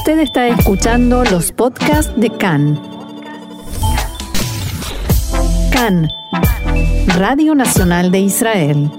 [0.00, 2.80] Usted está escuchando los podcasts de CAN.
[5.70, 6.08] CAN,
[7.18, 8.90] Radio Nacional de Israel.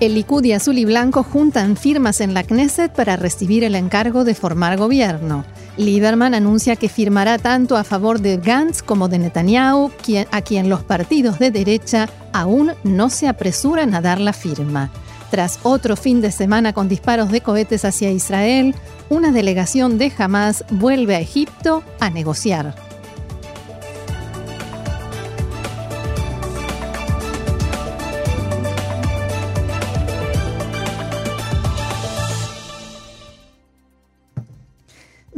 [0.00, 4.24] El Likud y Azul y Blanco juntan firmas en la Knesset para recibir el encargo
[4.24, 5.44] de formar gobierno.
[5.76, 9.92] Lieberman anuncia que firmará tanto a favor de Gantz como de Netanyahu,
[10.30, 14.90] a quien los partidos de derecha aún no se apresuran a dar la firma.
[15.30, 18.74] Tras otro fin de semana con disparos de cohetes hacia Israel,
[19.08, 22.85] una delegación de Hamas vuelve a Egipto a negociar.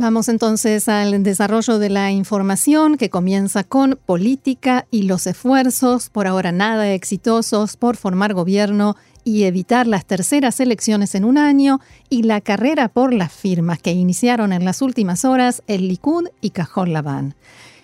[0.08, 6.26] Vamos entonces al desarrollo de la información que comienza con política y los esfuerzos, por
[6.26, 12.22] ahora nada exitosos, por formar gobierno y evitar las terceras elecciones en un año y
[12.22, 16.94] la carrera por las firmas que iniciaron en las últimas horas el Likud y Cajón
[16.94, 17.34] Labán.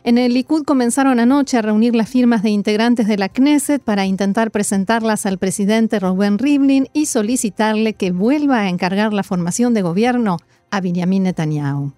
[0.03, 4.07] En el Likud comenzaron anoche a reunir las firmas de integrantes de la Knesset para
[4.07, 9.83] intentar presentarlas al presidente Rubén Rivlin y solicitarle que vuelva a encargar la formación de
[9.83, 10.39] gobierno
[10.71, 11.93] a Benjamin Netanyahu.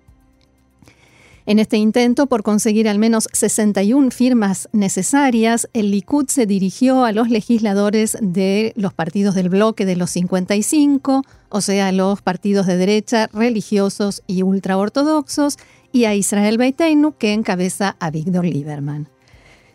[1.49, 7.13] En este intento por conseguir al menos 61 firmas necesarias, el Likud se dirigió a
[7.13, 12.77] los legisladores de los partidos del bloque de los 55, o sea, los partidos de
[12.77, 15.57] derecha religiosos y ultraortodoxos,
[15.93, 19.09] y a Israel Beiteinu, que encabeza a Víctor Lieberman.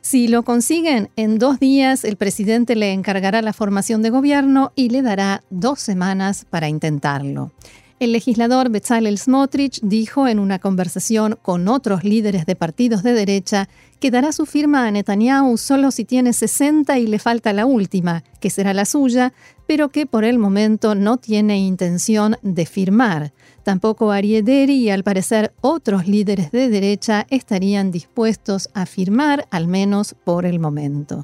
[0.01, 4.89] Si lo consiguen, en dos días el presidente le encargará la formación de gobierno y
[4.89, 7.53] le dará dos semanas para intentarlo.
[8.01, 13.69] El legislador Bezalel Smotrich dijo en una conversación con otros líderes de partidos de derecha
[13.99, 18.23] que dará su firma a Netanyahu solo si tiene 60 y le falta la última,
[18.39, 19.33] que será la suya,
[19.67, 23.33] pero que por el momento no tiene intención de firmar.
[23.61, 30.15] Tampoco Ariederi y al parecer otros líderes de derecha estarían dispuestos a firmar, al menos
[30.23, 31.23] por el momento.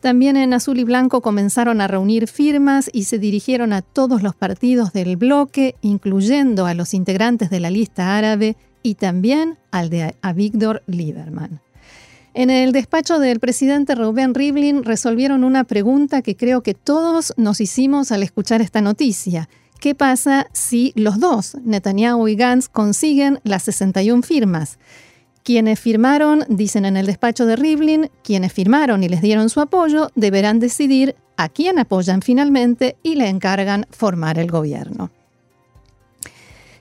[0.00, 4.34] También en Azul y Blanco comenzaron a reunir firmas y se dirigieron a todos los
[4.36, 10.14] partidos del bloque, incluyendo a los integrantes de la lista árabe y también al de
[10.22, 11.60] Avigdor Lieberman.
[12.32, 17.60] En el despacho del presidente Rubén Rivlin resolvieron una pregunta que creo que todos nos
[17.60, 19.48] hicimos al escuchar esta noticia.
[19.80, 24.78] ¿Qué pasa si los dos, Netanyahu y Gantz, consiguen las 61 firmas?
[25.48, 30.10] Quienes firmaron, dicen en el despacho de Rivlin, quienes firmaron y les dieron su apoyo
[30.14, 35.10] deberán decidir a quién apoyan finalmente y le encargan formar el gobierno.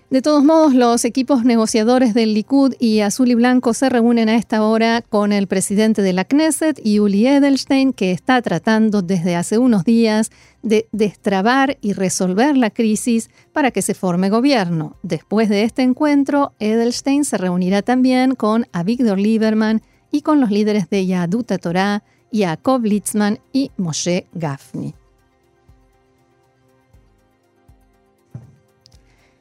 [0.09, 4.35] De todos modos, los equipos negociadores del Likud y Azul y Blanco se reúnen a
[4.35, 9.57] esta hora con el presidente de la Knesset, Yuli Edelstein, que está tratando desde hace
[9.57, 10.31] unos días
[10.63, 14.95] de destrabar y resolver la crisis para que se forme gobierno.
[15.03, 20.89] Después de este encuentro, Edelstein se reunirá también con Avigdor Lieberman y con los líderes
[20.89, 24.95] de Yahadut Torah, Jacob Litzman y Moshe Gafni.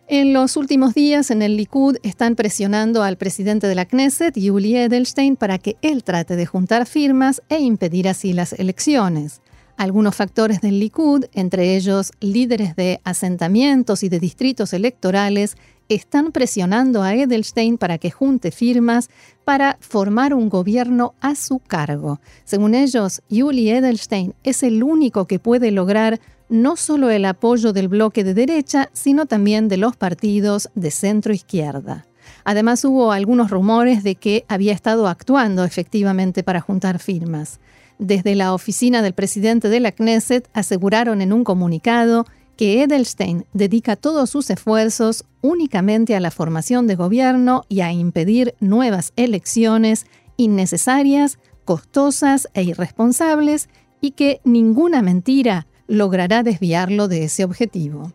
[0.09, 4.77] En los últimos días en el Likud están presionando al presidente de la Knesset, Yuli
[4.77, 9.41] Edelstein, para que él trate de juntar firmas e impedir así las elecciones.
[9.77, 15.56] Algunos factores del Likud, entre ellos líderes de asentamientos y de distritos electorales,
[15.89, 19.11] están presionando a Edelstein para que junte firmas
[19.44, 22.21] para formar un gobierno a su cargo.
[22.44, 27.89] Según ellos, Yuli Edelstein es el único que puede lograr no solo el apoyo del
[27.89, 32.07] bloque de derecha, sino también de los partidos de centro izquierda.
[32.45, 37.61] Además hubo algunos rumores de que había estado actuando efectivamente para juntar firmas.
[37.99, 43.97] Desde la oficina del presidente de la Knesset aseguraron en un comunicado que Edelstein dedica
[43.97, 50.06] todos sus esfuerzos únicamente a la formación de gobierno y a impedir nuevas elecciones
[50.37, 53.69] innecesarias, costosas e irresponsables
[54.01, 58.13] y que ninguna mentira logrará desviarlo de ese objetivo.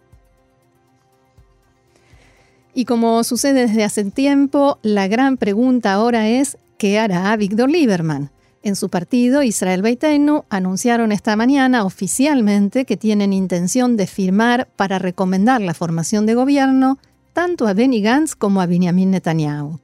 [2.73, 8.31] Y como sucede desde hace tiempo, la gran pregunta ahora es, ¿qué hará Víctor Lieberman?
[8.63, 14.99] En su partido, Israel Beiteinu, anunciaron esta mañana oficialmente que tienen intención de firmar para
[14.99, 16.99] recomendar la formación de gobierno
[17.33, 19.79] tanto a Benny Gantz como a Benjamin Netanyahu.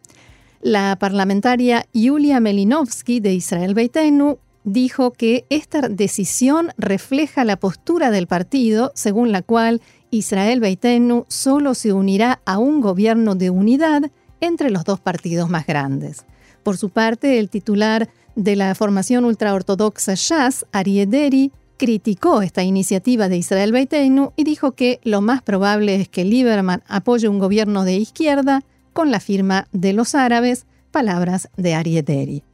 [0.62, 4.38] La parlamentaria Yulia Melinovsky de Israel Beiteinu
[4.68, 9.81] dijo que esta decisión refleja la postura del partido según la cual
[10.12, 14.12] Israel Beitenu solo se unirá a un gobierno de unidad
[14.42, 16.25] entre los dos partidos más grandes.
[16.64, 23.38] Por su parte, el titular de la formación ultraortodoxa Shas, Ariederi, criticó esta iniciativa de
[23.38, 27.96] Israel Beiteinu y dijo que lo más probable es que Lieberman apoye un gobierno de
[27.96, 32.46] izquierda con la firma de los árabes, palabras de Arieteri.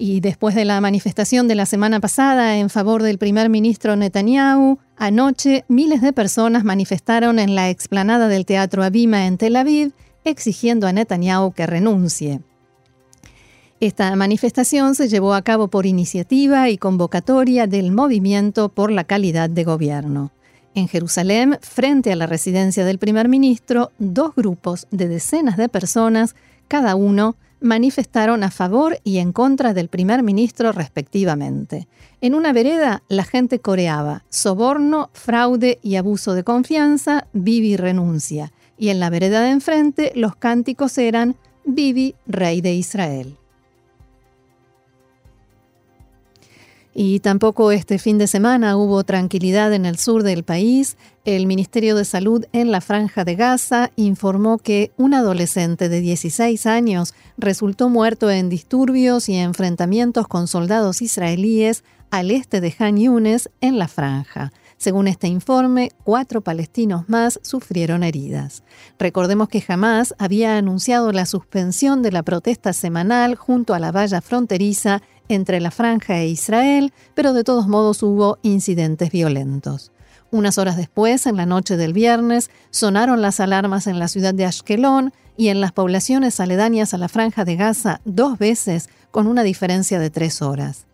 [0.00, 4.78] Y después de la manifestación de la semana pasada en favor del primer ministro Netanyahu,
[4.96, 9.92] anoche miles de personas manifestaron en la explanada del Teatro Abima en Tel Aviv,
[10.24, 12.40] exigiendo a Netanyahu que renuncie.
[13.80, 19.50] Esta manifestación se llevó a cabo por iniciativa y convocatoria del Movimiento por la Calidad
[19.50, 20.32] de Gobierno.
[20.74, 26.36] En Jerusalén, frente a la residencia del primer ministro, dos grupos de decenas de personas,
[26.68, 31.88] cada uno, manifestaron a favor y en contra del primer ministro respectivamente.
[32.20, 38.52] En una vereda, la gente coreaba soborno, fraude y abuso de confianza, Bibi renuncia.
[38.76, 43.36] Y en la vereda de enfrente, los cánticos eran Bibi, rey de Israel.
[46.94, 50.96] Y tampoco este fin de semana hubo tranquilidad en el sur del país.
[51.24, 56.66] El Ministerio de Salud en la Franja de Gaza informó que un adolescente de 16
[56.66, 63.50] años resultó muerto en disturbios y enfrentamientos con soldados israelíes al este de Han Yunes
[63.60, 64.52] en la franja.
[64.78, 68.62] Según este informe, cuatro palestinos más sufrieron heridas.
[68.96, 74.20] Recordemos que Hamas había anunciado la suspensión de la protesta semanal junto a la valla
[74.20, 79.92] fronteriza entre la franja e Israel, pero de todos modos hubo incidentes violentos.
[80.30, 84.44] Unas horas después, en la noche del viernes, sonaron las alarmas en la ciudad de
[84.44, 89.42] Ashkelon y en las poblaciones aledañas a la franja de Gaza dos veces, con una
[89.42, 90.86] diferencia de tres horas.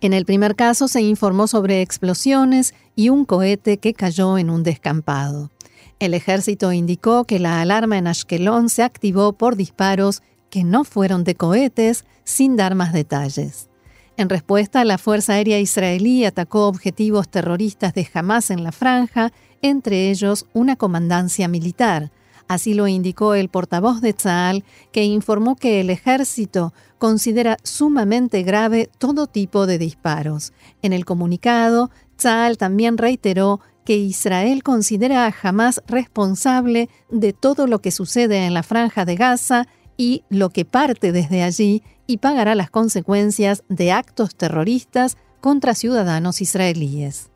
[0.00, 4.62] En el primer caso se informó sobre explosiones y un cohete que cayó en un
[4.62, 5.50] descampado.
[5.98, 10.22] El ejército indicó que la alarma en Ashkelon se activó por disparos
[10.54, 13.68] que no fueron de cohetes, sin dar más detalles.
[14.16, 20.12] En respuesta, la Fuerza Aérea Israelí atacó objetivos terroristas de Hamas en la franja, entre
[20.12, 22.12] ellos una comandancia militar.
[22.46, 24.62] Así lo indicó el portavoz de Tzal,
[24.92, 30.52] que informó que el ejército considera sumamente grave todo tipo de disparos.
[30.82, 37.80] En el comunicado, Tzal también reiteró que Israel considera a Hamas responsable de todo lo
[37.80, 39.66] que sucede en la franja de Gaza
[39.96, 46.40] y lo que parte desde allí y pagará las consecuencias de actos terroristas contra ciudadanos
[46.40, 47.30] israelíes.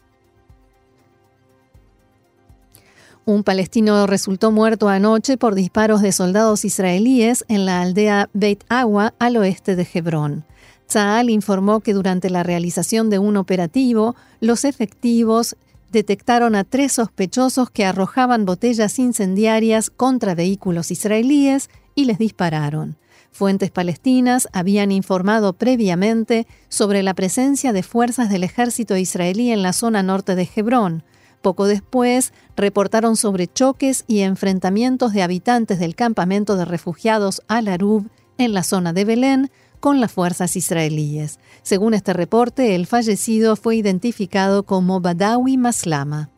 [3.25, 9.13] Un palestino resultó muerto anoche por disparos de soldados israelíes en la aldea Beit Awa
[9.19, 10.47] al oeste de Hebrón.
[10.87, 15.57] Tzahal informó que durante la realización de un operativo, los efectivos
[15.93, 22.97] detectaron a tres sospechosos que arrojaban botellas incendiarias contra vehículos israelíes y les dispararon.
[23.33, 29.73] Fuentes palestinas habían informado previamente sobre la presencia de fuerzas del ejército israelí en la
[29.73, 31.03] zona norte de Hebrón.
[31.43, 38.09] Poco después, reportaron sobre choques y enfrentamientos de habitantes del campamento de refugiados Al-Arub
[38.39, 41.41] en la zona de Belén con las fuerzas israelíes.
[41.63, 46.31] Según este reporte, el fallecido fue identificado como Badawi Maslama.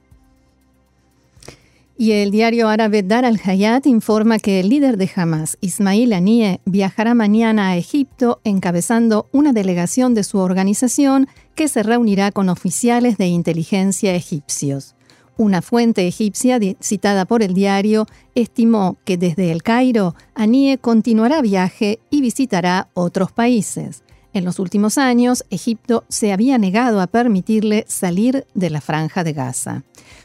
[2.00, 7.12] Y el diario árabe Dar al-Hayat informa que el líder de Hamas, Ismail Haniyeh, viajará
[7.12, 13.26] mañana a Egipto encabezando una delegación de su organización que se reunirá con oficiales de
[13.26, 14.94] inteligencia egipcios.
[15.36, 21.98] Una fuente egipcia citada por el diario estimó que desde el Cairo, Haniyeh continuará viaje
[22.08, 24.04] y visitará otros países.
[24.32, 29.32] En los últimos años, Egipto se había negado a permitirle salir de la franja de
[29.32, 29.82] Gaza.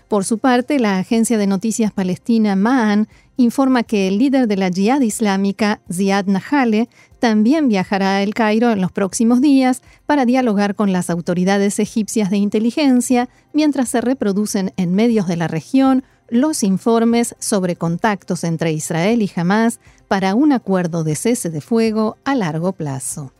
[0.07, 3.07] Por su parte, la agencia de noticias palestina Ma'an
[3.37, 6.87] informa que el líder de la Jihad Islámica, Ziad Nahale,
[7.19, 12.29] también viajará a El Cairo en los próximos días para dialogar con las autoridades egipcias
[12.29, 18.71] de inteligencia mientras se reproducen en medios de la región los informes sobre contactos entre
[18.71, 23.31] Israel y Hamas para un acuerdo de cese de fuego a largo plazo.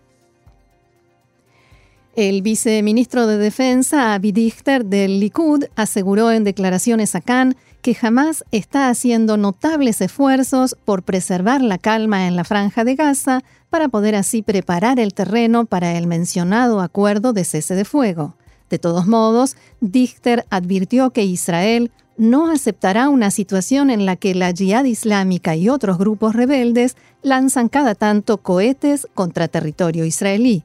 [2.16, 8.46] El viceministro de Defensa, Avi Dichter, del Likud, aseguró en declaraciones a Cannes que jamás
[8.52, 14.16] está haciendo notables esfuerzos por preservar la calma en la franja de Gaza para poder
[14.16, 18.38] así preparar el terreno para el mencionado acuerdo de cese de fuego.
[18.70, 24.54] De todos modos, Dichter advirtió que Israel no aceptará una situación en la que la
[24.54, 30.64] Jihad Islámica y otros grupos rebeldes lanzan cada tanto cohetes contra territorio israelí.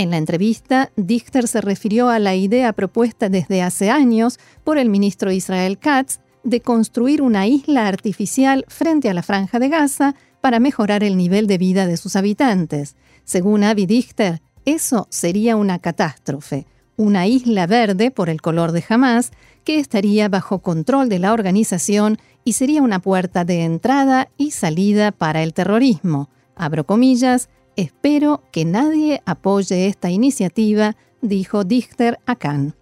[0.00, 4.88] En la entrevista, Dichter se refirió a la idea propuesta desde hace años por el
[4.88, 10.58] ministro Israel Katz de construir una isla artificial frente a la franja de Gaza para
[10.58, 12.96] mejorar el nivel de vida de sus habitantes.
[13.24, 16.66] Según Avi Dichter, Eso sería una catástrofe,
[16.96, 19.32] una isla verde por el color de Hamas
[19.64, 25.12] que estaría bajo control de la organización y sería una puerta de entrada y salida
[25.12, 26.30] para el terrorismo.
[26.56, 32.74] Abro comillas, espero que nadie apoye esta iniciativa, dijo Dichter a Khan.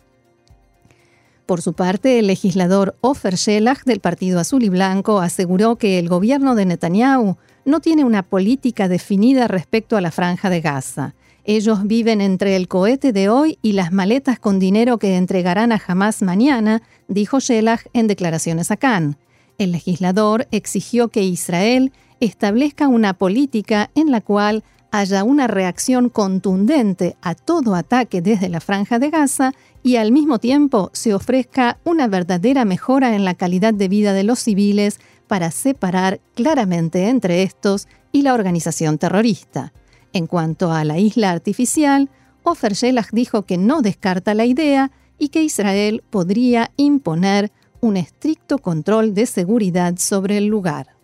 [1.46, 6.08] Por su parte, el legislador Ofer Shelah del Partido Azul y Blanco aseguró que el
[6.08, 11.14] gobierno de Netanyahu no tiene una política definida respecto a la franja de Gaza.
[11.44, 15.80] Ellos viven entre el cohete de hoy y las maletas con dinero que entregarán a
[15.86, 19.16] Hamas mañana, dijo Shelah en declaraciones a Cannes.
[19.56, 27.16] El legislador exigió que Israel establezca una política en la cual haya una reacción contundente
[27.20, 29.52] a todo ataque desde la franja de Gaza
[29.82, 34.24] y al mismo tiempo se ofrezca una verdadera mejora en la calidad de vida de
[34.24, 39.72] los civiles para separar claramente entre estos y la organización terrorista.
[40.12, 42.08] En cuanto a la isla artificial,
[42.42, 42.72] Ofer
[43.12, 49.26] dijo que no descarta la idea y que Israel podría imponer un estricto control de
[49.26, 50.97] seguridad sobre el lugar.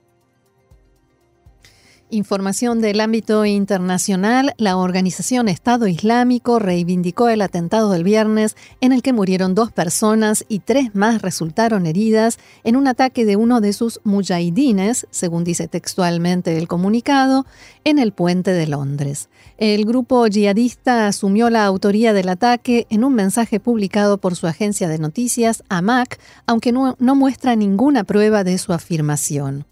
[2.10, 9.02] Información del ámbito internacional, la organización Estado Islámico reivindicó el atentado del viernes en el
[9.02, 13.72] que murieron dos personas y tres más resultaron heridas en un ataque de uno de
[13.72, 17.46] sus mujahidines, según dice textualmente el comunicado,
[17.84, 19.30] en el puente de Londres.
[19.56, 24.88] El grupo yihadista asumió la autoría del ataque en un mensaje publicado por su agencia
[24.88, 29.64] de noticias, AMAC, aunque no, no muestra ninguna prueba de su afirmación.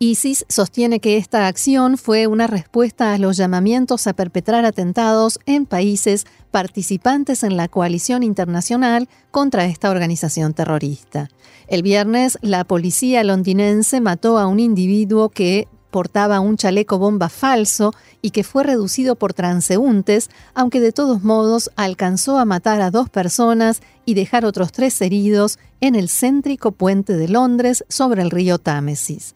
[0.00, 5.66] ISIS sostiene que esta acción fue una respuesta a los llamamientos a perpetrar atentados en
[5.66, 11.30] países participantes en la coalición internacional contra esta organización terrorista.
[11.66, 17.92] El viernes, la policía londinense mató a un individuo que portaba un chaleco bomba falso
[18.22, 23.10] y que fue reducido por transeúntes, aunque de todos modos alcanzó a matar a dos
[23.10, 28.58] personas y dejar otros tres heridos en el céntrico puente de Londres sobre el río
[28.58, 29.34] Támesis.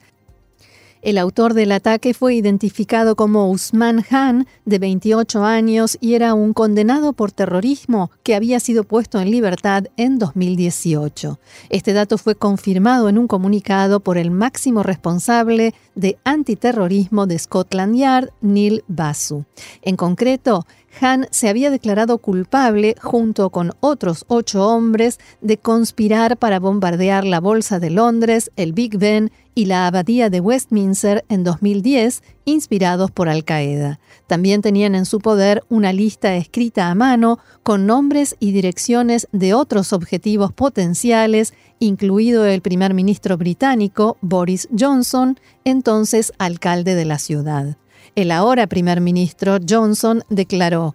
[1.03, 6.53] El autor del ataque fue identificado como Usman Han, de 28 años, y era un
[6.53, 11.41] condenado por terrorismo que había sido puesto en libertad en 2018.
[11.71, 17.97] Este dato fue confirmado en un comunicado por el máximo responsable de antiterrorismo de Scotland
[17.97, 19.45] Yard, Neil Basu.
[19.83, 20.67] En concreto,
[21.01, 27.41] han se había declarado culpable, junto con otros ocho hombres, de conspirar para bombardear la
[27.41, 33.29] Bolsa de Londres, el Big Ben y la Abadía de Westminster en 2010, inspirados por
[33.29, 34.01] Al Qaeda.
[34.27, 39.55] También tenían en su poder una lista escrita a mano con nombres y direcciones de
[39.55, 47.77] otros objetivos potenciales, incluido el primer ministro británico Boris Johnson, entonces alcalde de la ciudad.
[48.15, 50.95] El ahora primer ministro Johnson declaró,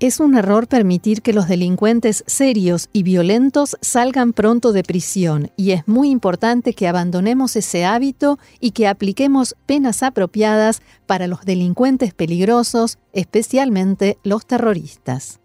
[0.00, 5.72] es un error permitir que los delincuentes serios y violentos salgan pronto de prisión y
[5.72, 12.14] es muy importante que abandonemos ese hábito y que apliquemos penas apropiadas para los delincuentes
[12.14, 15.40] peligrosos, especialmente los terroristas.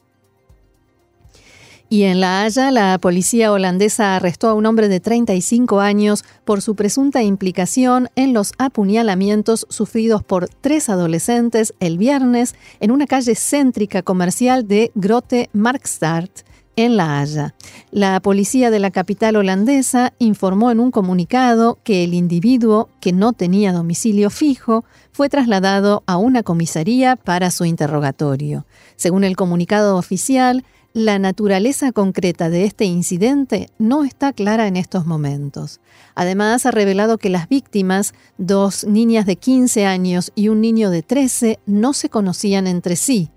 [1.93, 6.63] Y en La Haya, la policía holandesa arrestó a un hombre de 35 años por
[6.63, 13.35] su presunta implicación en los apuñalamientos sufridos por tres adolescentes el viernes en una calle
[13.35, 16.29] céntrica comercial de Grote Marktstad
[16.75, 17.53] en La Haya.
[17.91, 23.33] La policía de la capital holandesa informó en un comunicado que el individuo, que no
[23.33, 28.65] tenía domicilio fijo, fue trasladado a una comisaría para su interrogatorio.
[28.95, 35.07] Según el comunicado oficial, la naturaleza concreta de este incidente no está clara en estos
[35.07, 35.81] momentos.
[36.13, 41.01] Además, ha revelado que las víctimas, dos niñas de 15 años y un niño de
[41.01, 43.31] 13, no se conocían entre sí.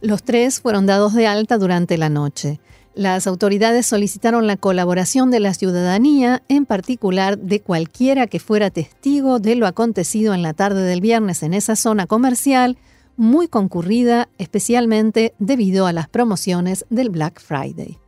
[0.00, 2.60] Los tres fueron dados de alta durante la noche.
[2.94, 9.40] Las autoridades solicitaron la colaboración de la ciudadanía, en particular de cualquiera que fuera testigo
[9.40, 12.78] de lo acontecido en la tarde del viernes en esa zona comercial,
[13.18, 17.98] muy concurrida especialmente debido a las promociones del Black Friday.